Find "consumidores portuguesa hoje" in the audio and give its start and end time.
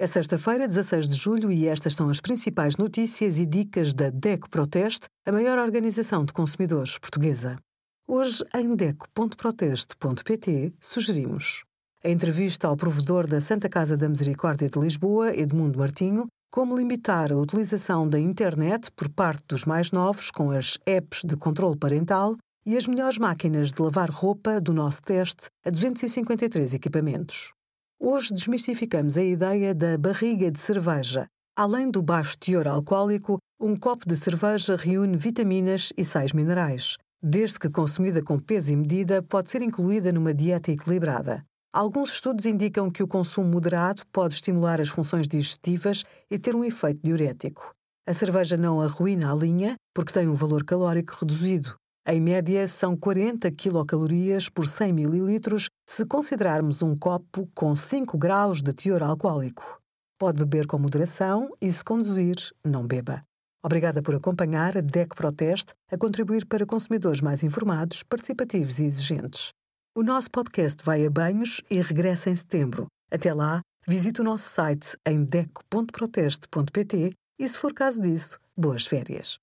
6.32-8.44